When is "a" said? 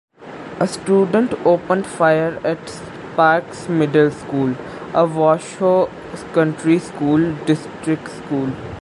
0.59-0.67, 4.95-5.05